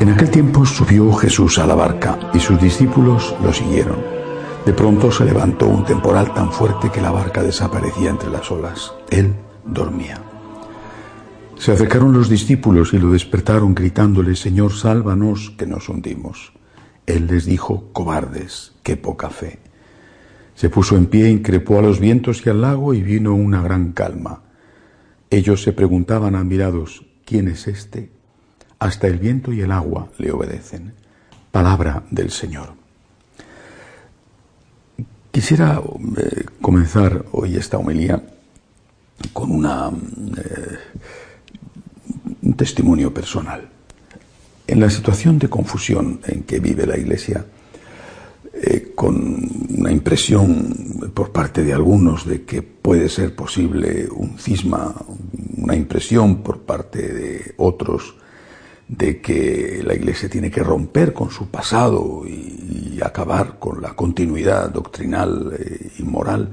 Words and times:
En 0.00 0.08
aquel 0.08 0.30
tiempo 0.30 0.64
subió 0.64 1.12
Jesús 1.12 1.58
a 1.58 1.66
la 1.66 1.74
barca 1.74 2.18
y 2.32 2.40
sus 2.40 2.58
discípulos 2.58 3.36
lo 3.42 3.52
siguieron. 3.52 3.98
De 4.64 4.72
pronto 4.72 5.12
se 5.12 5.26
levantó 5.26 5.68
un 5.68 5.84
temporal 5.84 6.32
tan 6.32 6.50
fuerte 6.50 6.90
que 6.90 7.02
la 7.02 7.10
barca 7.10 7.42
desaparecía 7.42 8.08
entre 8.08 8.30
las 8.30 8.50
olas. 8.50 8.94
Él 9.10 9.34
dormía. 9.62 10.18
Se 11.58 11.72
acercaron 11.72 12.14
los 12.14 12.30
discípulos 12.30 12.94
y 12.94 12.98
lo 12.98 13.12
despertaron 13.12 13.74
gritándole, 13.74 14.36
Señor, 14.36 14.72
sálvanos, 14.72 15.52
que 15.58 15.66
nos 15.66 15.90
hundimos. 15.90 16.54
Él 17.04 17.26
les 17.26 17.44
dijo, 17.44 17.90
cobardes, 17.92 18.72
qué 18.82 18.96
poca 18.96 19.28
fe. 19.28 19.58
Se 20.54 20.70
puso 20.70 20.96
en 20.96 21.06
pie, 21.06 21.28
increpó 21.28 21.78
a 21.78 21.82
los 21.82 22.00
vientos 22.00 22.46
y 22.46 22.48
al 22.48 22.62
lago 22.62 22.94
y 22.94 23.02
vino 23.02 23.34
una 23.34 23.60
gran 23.60 23.92
calma. 23.92 24.44
Ellos 25.28 25.62
se 25.62 25.74
preguntaban 25.74 26.36
admirados, 26.36 27.04
¿quién 27.26 27.48
es 27.48 27.68
este? 27.68 28.19
Hasta 28.80 29.06
el 29.06 29.18
viento 29.18 29.52
y 29.52 29.60
el 29.60 29.70
agua 29.70 30.08
le 30.18 30.32
obedecen. 30.32 30.94
Palabra 31.52 32.02
del 32.10 32.30
Señor. 32.30 32.72
Quisiera 35.30 35.80
eh, 36.16 36.44
comenzar 36.60 37.26
hoy 37.32 37.56
esta 37.56 37.78
homilía 37.78 38.20
con 39.32 39.64
eh, 39.64 40.78
un 42.42 42.54
testimonio 42.54 43.12
personal. 43.12 43.68
En 44.66 44.80
la 44.80 44.88
situación 44.88 45.38
de 45.38 45.48
confusión 45.48 46.20
en 46.26 46.44
que 46.44 46.58
vive 46.58 46.86
la 46.86 46.96
Iglesia, 46.96 47.44
eh, 48.54 48.92
con 48.94 49.48
una 49.76 49.92
impresión 49.92 51.12
por 51.14 51.32
parte 51.32 51.62
de 51.64 51.74
algunos 51.74 52.26
de 52.26 52.44
que 52.44 52.62
puede 52.62 53.08
ser 53.08 53.34
posible 53.34 54.08
un 54.10 54.38
cisma, 54.38 54.94
una 55.56 55.76
impresión 55.76 56.42
por 56.42 56.60
parte 56.60 57.12
de 57.12 57.54
otros 57.58 58.19
de 58.90 59.20
que 59.20 59.82
la 59.84 59.94
Iglesia 59.94 60.28
tiene 60.28 60.50
que 60.50 60.64
romper 60.64 61.12
con 61.12 61.30
su 61.30 61.48
pasado 61.48 62.22
y, 62.26 62.58
acabar 63.02 63.58
con 63.58 63.80
la 63.80 63.94
continuidad 63.94 64.68
doctrinal 64.68 65.56
eh, 65.58 65.90
y 65.98 66.02
moral 66.02 66.50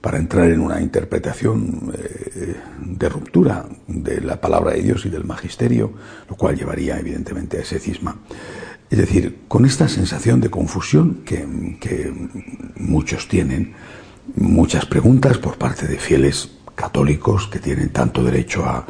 para 0.00 0.18
entrar 0.18 0.48
en 0.48 0.60
una 0.60 0.80
interpretación 0.80 1.92
eh, 1.92 2.54
de 2.80 3.08
ruptura 3.08 3.66
de 3.88 4.20
la 4.20 4.40
palabra 4.40 4.70
de 4.70 4.82
Dios 4.82 5.04
y 5.04 5.10
del 5.10 5.24
magisterio, 5.24 5.92
lo 6.28 6.36
cual 6.36 6.56
llevaría 6.56 6.96
evidentemente 6.96 7.58
a 7.58 7.62
ese 7.62 7.80
cisma. 7.80 8.16
Es 8.88 8.98
decir, 8.98 9.40
con 9.48 9.66
esta 9.66 9.88
sensación 9.88 10.40
de 10.40 10.48
confusión 10.48 11.22
que, 11.24 11.76
que 11.80 12.14
muchos 12.76 13.26
tienen, 13.26 13.74
muchas 14.36 14.86
preguntas 14.86 15.38
por 15.38 15.58
parte 15.58 15.88
de 15.88 15.98
fieles 15.98 16.52
católicos 16.76 17.48
que 17.48 17.58
tienen 17.58 17.88
tanto 17.88 18.22
derecho 18.22 18.64
a, 18.64 18.86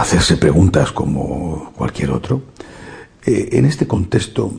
hacerse 0.00 0.36
preguntas 0.36 0.92
como 0.92 1.72
cualquier 1.76 2.10
otro. 2.10 2.42
Eh, 3.24 3.50
en 3.52 3.66
este 3.66 3.86
contexto, 3.86 4.52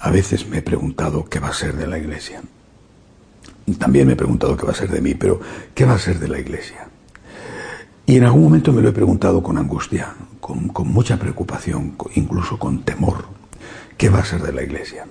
a 0.00 0.10
veces 0.10 0.48
me 0.48 0.58
he 0.58 0.62
preguntado 0.62 1.24
qué 1.24 1.38
va 1.38 1.48
a 1.48 1.52
ser 1.52 1.76
de 1.76 1.86
la 1.86 1.98
Iglesia. 1.98 2.42
También 3.78 4.06
me 4.06 4.14
he 4.14 4.16
preguntado 4.16 4.56
qué 4.56 4.64
va 4.64 4.72
a 4.72 4.76
ser 4.76 4.90
de 4.90 5.00
mí, 5.00 5.14
pero 5.14 5.40
¿qué 5.74 5.84
va 5.84 5.94
a 5.94 5.98
ser 5.98 6.18
de 6.18 6.28
la 6.28 6.38
Iglesia? 6.38 6.88
Y 8.06 8.16
en 8.16 8.24
algún 8.24 8.42
momento 8.44 8.72
me 8.72 8.80
lo 8.80 8.88
he 8.88 8.92
preguntado 8.92 9.42
con 9.42 9.58
angustia, 9.58 10.14
con, 10.40 10.68
con 10.68 10.88
mucha 10.88 11.18
preocupación, 11.18 11.94
incluso 12.14 12.58
con 12.58 12.82
temor. 12.82 13.26
¿Qué 13.98 14.08
va 14.08 14.20
a 14.20 14.24
ser 14.24 14.40
de 14.42 14.52
la 14.52 14.62
Iglesia? 14.62 15.04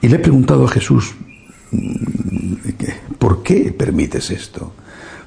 Y 0.00 0.08
le 0.08 0.16
he 0.16 0.20
preguntado 0.20 0.64
a 0.64 0.68
Jesús, 0.68 1.14
mm, 1.70 2.54
¿por 3.18 3.42
qué 3.42 3.72
permites 3.72 4.30
esto? 4.30 4.72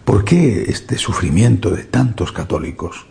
¿Por 0.03 0.23
qué 0.23 0.63
este 0.69 0.97
sufrimiento 0.97 1.69
de 1.69 1.83
tantos 1.83 2.31
católicos? 2.31 3.05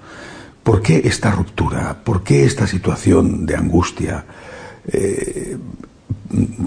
¿Por 0.67 0.83
qué 0.83 1.03
esta 1.05 1.31
ruptura? 1.31 2.03
¿Por 2.03 2.25
qué 2.25 2.45
esta 2.45 2.67
situación 2.67 3.47
de 3.47 3.55
angustia? 3.55 4.25
Eh, 4.89 5.57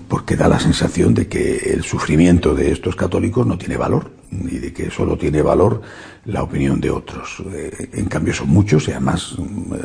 porque 0.08 0.38
da 0.38 0.48
la 0.48 0.58
sensación 0.58 1.14
de 1.14 1.28
que 1.28 1.74
el 1.74 1.84
sufrimiento 1.84 2.56
de 2.56 2.72
estos 2.72 2.96
católicos 2.96 3.46
no 3.46 3.58
tiene 3.58 3.76
valor 3.76 4.10
y 4.32 4.58
de 4.58 4.72
que 4.72 4.90
solo 4.90 5.18
tiene 5.18 5.42
valor 5.42 5.82
la 6.24 6.44
opinión 6.44 6.80
de 6.80 6.92
otros. 6.92 7.44
Eh, 7.52 7.90
en 7.92 8.06
cambio 8.06 8.34
son 8.34 8.48
muchos 8.48 8.88
y 8.88 8.92
además 8.92 9.36
eh, 9.38 9.84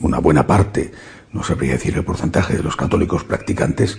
una 0.00 0.18
buena 0.18 0.46
parte, 0.46 0.90
no 1.34 1.42
sabría 1.42 1.72
decir 1.72 1.94
el 1.94 2.04
porcentaje 2.04 2.56
de 2.56 2.62
los 2.62 2.74
católicos 2.74 3.22
practicantes 3.22 3.98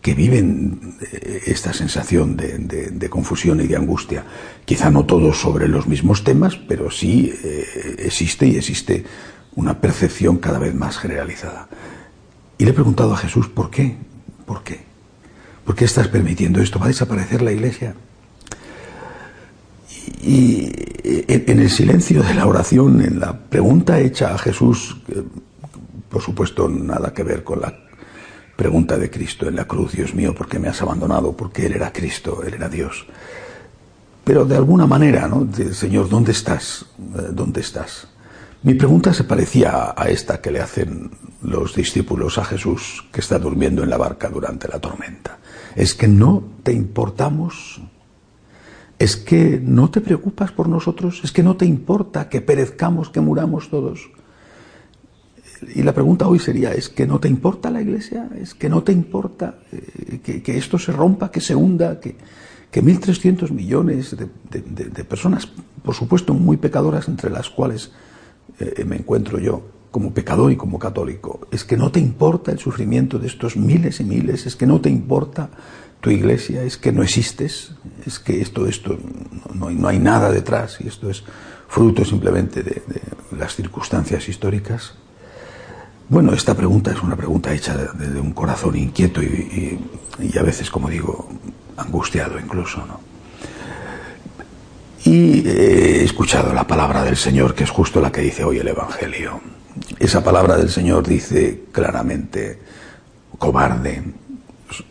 que 0.00 0.14
viven 0.14 0.96
eh, 1.00 1.42
esta 1.46 1.72
sensación 1.72 2.36
de, 2.36 3.08
confusión 3.10 3.60
y 3.60 3.66
de 3.66 3.76
angustia. 3.76 4.24
Quizá 4.64 4.90
no 4.90 5.04
todos 5.04 5.40
sobre 5.40 5.68
los 5.68 5.86
mismos 5.86 6.24
temas, 6.24 6.56
pero 6.56 6.90
sí 6.90 7.32
eh, 7.42 7.96
existe 7.98 8.46
y 8.46 8.56
existe 8.56 9.04
una 9.56 9.80
percepción 9.80 10.36
cada 10.38 10.58
vez 10.58 10.74
más 10.74 10.98
generalizada. 10.98 11.68
Y 12.58 12.64
le 12.64 12.70
he 12.70 12.74
preguntado 12.74 13.12
a 13.12 13.16
Jesús, 13.16 13.48
¿por 13.48 13.70
qué? 13.70 13.96
¿Por 14.46 14.62
qué? 14.62 14.80
¿Por 15.64 15.74
qué 15.74 15.84
estás 15.84 16.08
permitiendo 16.08 16.60
esto? 16.60 16.78
¿Va 16.78 16.86
a 16.86 16.88
desaparecer 16.88 17.42
la 17.42 17.52
iglesia? 17.52 17.94
Y 20.22 20.72
en 21.04 21.60
el 21.60 21.70
silencio 21.70 22.22
de 22.22 22.34
la 22.34 22.46
oración, 22.46 23.02
en 23.02 23.20
la 23.20 23.38
pregunta 23.38 24.00
hecha 24.00 24.34
a 24.34 24.38
Jesús, 24.38 24.96
por 26.08 26.22
supuesto 26.22 26.68
nada 26.68 27.12
que 27.12 27.22
ver 27.22 27.44
con 27.44 27.60
la 27.60 27.87
pregunta 28.58 28.98
de 28.98 29.08
Cristo 29.08 29.46
en 29.46 29.54
la 29.54 29.66
cruz, 29.66 29.92
Dios 29.92 30.16
mío, 30.16 30.34
¿por 30.34 30.48
qué 30.48 30.58
me 30.58 30.66
has 30.66 30.82
abandonado? 30.82 31.32
Porque 31.36 31.66
Él 31.66 31.74
era 31.74 31.92
Cristo, 31.92 32.42
Él 32.44 32.54
era 32.54 32.68
Dios. 32.68 33.06
Pero 34.24 34.44
de 34.44 34.56
alguna 34.56 34.84
manera, 34.84 35.28
¿no? 35.28 35.48
Señor, 35.72 36.08
¿dónde 36.08 36.32
estás? 36.32 36.84
Eh, 36.98 37.28
¿Dónde 37.30 37.60
estás? 37.60 38.08
Mi 38.64 38.74
pregunta 38.74 39.14
se 39.14 39.22
parecía 39.22 39.94
a 39.96 40.08
esta 40.08 40.40
que 40.40 40.50
le 40.50 40.60
hacen 40.60 41.08
los 41.40 41.76
discípulos 41.76 42.36
a 42.36 42.44
Jesús 42.44 43.04
que 43.12 43.20
está 43.20 43.38
durmiendo 43.38 43.84
en 43.84 43.90
la 43.90 43.96
barca 43.96 44.28
durante 44.28 44.66
la 44.66 44.80
tormenta. 44.80 45.38
¿Es 45.76 45.94
que 45.94 46.08
no 46.08 46.42
te 46.64 46.72
importamos? 46.72 47.80
¿Es 48.98 49.16
que 49.16 49.60
no 49.62 49.88
te 49.88 50.00
preocupas 50.00 50.50
por 50.50 50.68
nosotros? 50.68 51.20
¿Es 51.22 51.30
que 51.30 51.44
no 51.44 51.56
te 51.56 51.64
importa 51.64 52.28
que 52.28 52.40
perezcamos, 52.40 53.08
que 53.08 53.20
muramos 53.20 53.70
todos? 53.70 54.10
Y 55.74 55.82
la 55.82 55.92
pregunta 55.92 56.28
hoy 56.28 56.38
sería, 56.38 56.72
¿es 56.72 56.88
que 56.88 57.06
no 57.06 57.18
te 57.18 57.28
importa 57.28 57.70
la 57.70 57.80
iglesia? 57.80 58.28
¿Es 58.40 58.54
que 58.54 58.68
no 58.68 58.82
te 58.82 58.92
importa 58.92 59.58
eh, 59.72 60.40
que, 60.42 60.56
esto 60.56 60.78
se 60.78 60.92
rompa, 60.92 61.30
que 61.30 61.40
se 61.40 61.54
hunda, 61.54 62.00
que, 62.00 62.16
que 62.70 62.82
1.300 62.82 63.50
millones 63.50 64.16
de, 64.16 65.04
personas, 65.04 65.48
por 65.82 65.94
supuesto 65.94 66.34
muy 66.34 66.56
pecadoras, 66.56 67.08
entre 67.08 67.30
las 67.30 67.50
cuales 67.50 67.92
eh, 68.60 68.84
me 68.84 68.96
encuentro 68.96 69.38
yo, 69.38 69.62
como 69.90 70.12
pecador 70.12 70.52
y 70.52 70.56
como 70.56 70.78
católico, 70.78 71.48
es 71.50 71.64
que 71.64 71.76
no 71.76 71.90
te 71.90 71.98
importa 71.98 72.52
el 72.52 72.58
sufrimiento 72.58 73.18
de 73.18 73.26
estos 73.26 73.56
miles 73.56 74.00
y 74.00 74.04
miles, 74.04 74.46
es 74.46 74.54
que 74.54 74.66
no 74.66 74.80
te 74.80 74.90
importa 74.90 75.48
tu 76.00 76.10
iglesia, 76.10 76.62
es 76.62 76.76
que 76.76 76.92
no 76.92 77.02
existes, 77.02 77.72
es 78.06 78.18
que 78.18 78.40
esto, 78.40 78.66
esto 78.66 78.98
no, 79.54 79.70
no 79.70 79.88
hay 79.88 79.98
nada 79.98 80.30
detrás 80.30 80.78
y 80.80 80.88
esto 80.88 81.10
es 81.10 81.24
fruto 81.68 82.04
simplemente 82.04 82.62
de 82.62 82.82
las 83.36 83.56
circunstancias 83.56 84.28
históricas. 84.28 84.94
Bueno, 86.10 86.32
esta 86.32 86.54
pregunta 86.54 86.90
es 86.90 87.02
una 87.02 87.16
pregunta 87.16 87.52
hecha 87.52 87.76
desde 87.76 88.18
un 88.18 88.32
corazón 88.32 88.74
inquieto 88.76 89.22
y, 89.22 89.78
a 90.38 90.42
veces, 90.42 90.70
como 90.70 90.88
digo, 90.88 91.28
angustiado 91.76 92.38
incluso, 92.38 92.78
¿no? 92.86 93.00
Y 95.04 95.46
he 95.46 96.04
escuchado 96.04 96.54
la 96.54 96.66
palabra 96.66 97.04
del 97.04 97.16
Señor, 97.16 97.54
que 97.54 97.64
es 97.64 97.70
justo 97.70 98.00
la 98.00 98.10
que 98.10 98.22
dice 98.22 98.42
hoy 98.42 98.58
el 98.58 98.68
Evangelio. 98.68 99.40
Esa 99.98 100.24
palabra 100.24 100.56
del 100.56 100.70
Señor 100.70 101.06
dice 101.06 101.64
claramente, 101.72 102.58
cobarde. 103.36 104.02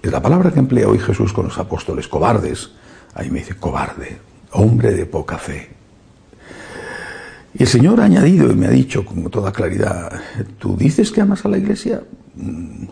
Es 0.01 0.11
la 0.11 0.21
palabra 0.21 0.51
que 0.51 0.59
emplea 0.59 0.87
hoy 0.87 0.99
Jesús 0.99 1.33
con 1.33 1.45
los 1.47 1.57
apóstoles, 1.57 2.07
cobardes. 2.07 2.71
Ahí 3.15 3.31
me 3.31 3.39
dice, 3.39 3.55
cobarde, 3.55 4.19
hombre 4.51 4.93
de 4.93 5.07
poca 5.07 5.39
fe. 5.39 5.69
Y 7.59 7.63
el 7.63 7.69
Señor 7.69 7.99
ha 8.01 8.05
añadido 8.05 8.51
y 8.51 8.55
me 8.55 8.67
ha 8.67 8.69
dicho 8.69 9.03
con 9.03 9.23
toda 9.31 9.51
claridad, 9.51 10.21
¿tú 10.59 10.77
dices 10.77 11.11
que 11.11 11.21
amas 11.21 11.43
a 11.43 11.49
la 11.49 11.57
iglesia? 11.57 12.03
Mm, 12.35 12.85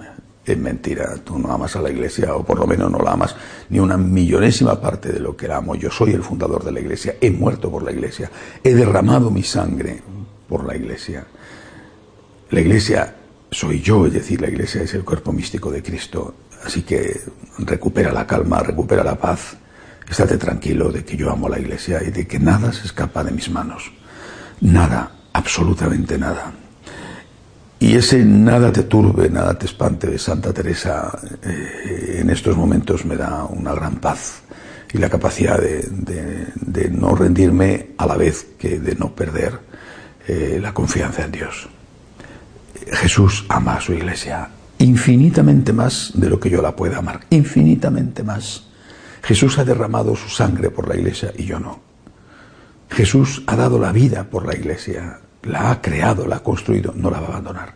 es 0.43 0.57
mentira, 0.57 1.17
tú 1.23 1.37
no 1.37 1.51
amas 1.51 1.75
a 1.75 1.81
la 1.81 1.91
iglesia, 1.91 2.33
o 2.35 2.43
por 2.43 2.57
lo 2.57 2.65
menos 2.65 2.89
no 2.89 2.97
la 2.97 3.11
amas 3.11 3.35
ni 3.69 3.79
una 3.79 3.95
millonésima 3.95 4.81
parte 4.81 5.11
de 5.11 5.19
lo 5.19 5.37
que 5.37 5.47
la 5.47 5.57
amo. 5.57 5.75
Yo 5.75 5.91
soy 5.91 6.13
el 6.13 6.23
fundador 6.23 6.63
de 6.63 6.71
la 6.71 6.79
iglesia, 6.79 7.15
he 7.21 7.29
muerto 7.29 7.69
por 7.69 7.83
la 7.83 7.91
iglesia, 7.91 8.31
he 8.63 8.73
derramado 8.73 9.29
mi 9.29 9.43
sangre 9.43 10.01
por 10.49 10.65
la 10.65 10.75
iglesia. 10.75 11.23
La 12.49 12.59
iglesia 12.59 13.15
soy 13.51 13.81
yo, 13.81 14.07
es 14.07 14.13
decir, 14.13 14.41
la 14.41 14.49
iglesia 14.49 14.81
es 14.81 14.95
el 14.95 15.03
cuerpo 15.03 15.31
místico 15.31 15.69
de 15.69 15.83
Cristo. 15.83 16.33
Así 16.63 16.81
que 16.81 17.21
recupera 17.59 18.11
la 18.11 18.25
calma, 18.25 18.63
recupera 18.63 19.03
la 19.03 19.15
paz, 19.15 19.57
estate 20.09 20.37
tranquilo 20.37 20.91
de 20.91 21.05
que 21.05 21.15
yo 21.15 21.29
amo 21.29 21.45
a 21.45 21.51
la 21.51 21.59
iglesia 21.59 22.01
y 22.01 22.09
de 22.09 22.25
que 22.25 22.39
nada 22.39 22.73
se 22.73 22.85
escapa 22.85 23.23
de 23.23 23.31
mis 23.31 23.47
manos. 23.51 23.91
Nada, 24.61 25.11
absolutamente 25.33 26.17
nada. 26.17 26.53
Y 27.79 27.95
ese 27.95 28.23
nada 28.23 28.71
te 28.71 28.83
turbe, 28.83 29.29
nada 29.29 29.57
te 29.57 29.65
espante 29.65 30.07
de 30.07 30.17
Santa 30.17 30.53
Teresa 30.53 31.11
eh, 31.43 32.19
en 32.21 32.29
estos 32.29 32.55
momentos 32.55 33.05
me 33.05 33.15
da 33.17 33.43
una 33.43 33.73
gran 33.73 33.95
paz 33.97 34.41
y 34.93 34.97
la 34.97 35.09
capacidad 35.09 35.59
de, 35.59 36.89
no 36.91 37.15
rendirme 37.15 37.89
a 37.97 38.05
la 38.05 38.15
vez 38.15 38.47
que 38.57 38.79
de 38.79 38.95
no 38.95 39.13
perder 39.13 39.59
eh, 40.27 40.57
la 40.61 40.73
confianza 40.73 41.25
en 41.25 41.31
Dios. 41.31 41.67
Jesús 42.93 43.45
ama 43.49 43.75
a 43.75 43.81
su 43.81 43.93
iglesia 43.93 44.49
infinitamente 44.77 45.73
más 45.73 46.11
de 46.13 46.29
lo 46.29 46.39
que 46.39 46.49
yo 46.49 46.61
la 46.61 46.75
pueda 46.75 46.99
amar, 46.99 47.21
infinitamente 47.29 48.23
más. 48.23 48.63
Jesús 49.21 49.57
ha 49.57 49.65
derramado 49.65 50.15
su 50.15 50.29
sangre 50.29 50.69
por 50.69 50.87
la 50.87 50.95
iglesia 50.95 51.33
y 51.37 51.45
yo 51.45 51.59
no. 51.59 51.79
Jesús 52.89 53.43
ha 53.47 53.55
dado 53.55 53.79
la 53.79 53.91
vida 53.91 54.25
por 54.25 54.45
la 54.45 54.55
iglesia, 54.55 55.19
la 55.43 55.71
ha 55.71 55.81
creado, 55.81 56.27
la 56.27 56.37
ha 56.37 56.43
construido, 56.43 56.93
no 56.95 57.09
la 57.09 57.19
va 57.19 57.27
a 57.27 57.29
abandonar. 57.31 57.73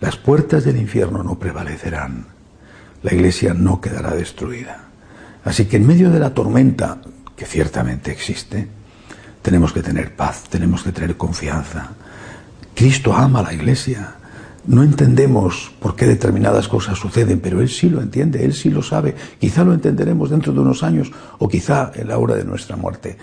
Las 0.00 0.16
puertas 0.16 0.64
del 0.64 0.76
infierno 0.76 1.22
no 1.22 1.38
prevalecerán, 1.38 2.26
la 3.02 3.14
iglesia 3.14 3.54
no 3.54 3.80
quedará 3.80 4.14
destruida. 4.14 4.84
Así 5.44 5.66
que 5.66 5.76
en 5.76 5.86
medio 5.86 6.10
de 6.10 6.20
la 6.20 6.34
tormenta, 6.34 6.98
que 7.36 7.46
ciertamente 7.46 8.10
existe, 8.10 8.68
tenemos 9.42 9.72
que 9.72 9.82
tener 9.82 10.14
paz, 10.14 10.44
tenemos 10.50 10.82
que 10.82 10.92
tener 10.92 11.16
confianza. 11.16 11.90
Cristo 12.74 13.14
ama 13.14 13.40
a 13.40 13.44
la 13.44 13.54
iglesia, 13.54 14.14
no 14.66 14.82
entendemos 14.82 15.72
por 15.80 15.96
qué 15.96 16.06
determinadas 16.06 16.68
cosas 16.68 16.98
suceden, 16.98 17.40
pero 17.40 17.60
Él 17.60 17.68
sí 17.68 17.88
lo 17.88 18.02
entiende, 18.02 18.44
Él 18.44 18.52
sí 18.52 18.68
lo 18.70 18.82
sabe. 18.82 19.14
Quizá 19.38 19.64
lo 19.64 19.72
entenderemos 19.72 20.30
dentro 20.30 20.52
de 20.52 20.60
unos 20.60 20.82
años 20.82 21.10
o 21.38 21.48
quizá 21.48 21.92
en 21.94 22.08
la 22.08 22.18
hora 22.18 22.34
de 22.34 22.44
nuestra 22.44 22.76
muerte. 22.76 23.16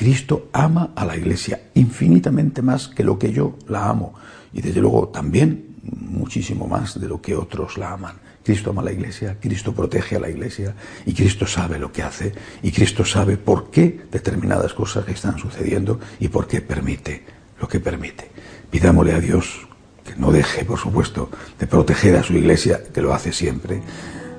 Cristo 0.00 0.48
ama 0.54 0.92
a 0.96 1.04
la 1.04 1.14
iglesia 1.14 1.60
infinitamente 1.74 2.62
más 2.62 2.88
que 2.88 3.04
lo 3.04 3.18
que 3.18 3.34
yo 3.34 3.58
la 3.68 3.90
amo 3.90 4.14
y 4.50 4.62
desde 4.62 4.80
luego 4.80 5.08
también 5.08 5.76
muchísimo 5.82 6.66
más 6.66 6.98
de 6.98 7.06
lo 7.06 7.20
que 7.20 7.36
otros 7.36 7.76
la 7.76 7.92
aman. 7.92 8.14
Cristo 8.42 8.70
ama 8.70 8.80
a 8.80 8.86
la 8.86 8.92
iglesia, 8.92 9.36
Cristo 9.38 9.74
protege 9.74 10.16
a 10.16 10.20
la 10.20 10.30
iglesia 10.30 10.74
y 11.04 11.12
Cristo 11.12 11.46
sabe 11.46 11.78
lo 11.78 11.92
que 11.92 12.02
hace 12.02 12.32
y 12.62 12.72
Cristo 12.72 13.04
sabe 13.04 13.36
por 13.36 13.70
qué 13.70 14.06
determinadas 14.10 14.72
cosas 14.72 15.06
están 15.06 15.38
sucediendo 15.38 16.00
y 16.18 16.28
por 16.28 16.46
qué 16.46 16.62
permite 16.62 17.22
lo 17.60 17.68
que 17.68 17.78
permite. 17.78 18.30
Pidámosle 18.70 19.12
a 19.12 19.20
Dios 19.20 19.68
no 20.16 20.32
deje, 20.32 20.64
por 20.64 20.78
supuesto, 20.78 21.28
de 21.58 21.66
proteger 21.66 22.16
a 22.16 22.22
su 22.22 22.32
iglesia, 22.32 22.84
que 22.90 23.02
lo 23.02 23.12
hace 23.12 23.34
siempre, 23.34 23.82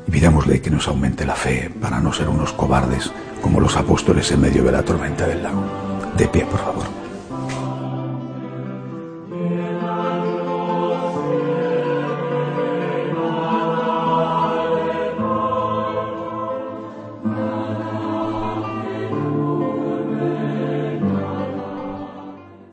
y 0.08 0.12
pidámosle 0.12 0.60
que 0.60 0.72
nos 0.72 0.88
aumente 0.88 1.24
la 1.24 1.36
fe 1.36 1.72
para 1.80 2.00
no 2.00 2.12
ser 2.12 2.30
unos 2.30 2.52
cobardes 2.52 3.12
como 3.42 3.60
los 3.60 3.76
apóstoles 3.76 4.32
en 4.32 4.42
medio 4.42 4.64
de 4.64 4.72
la 4.72 4.84
tormenta 4.84 5.28
del 5.28 5.44
lago. 5.44 5.64
De 6.16 6.28
pie, 6.28 6.46
por 6.46 6.60
favor. 6.60 7.01